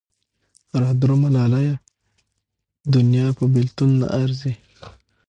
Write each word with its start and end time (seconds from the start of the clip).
را 0.81 0.89
درومه 1.01 1.29
لالیه 1.35 1.75
دونيا 2.93 3.27
په 3.37 3.43
بېلتون 3.53 3.89
نه 3.99 4.07
ارځي 4.21 4.53